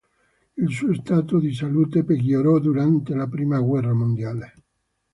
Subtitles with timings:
[0.57, 4.63] Il suo stato di salute peggiorò durante la Prima guerra mondiale.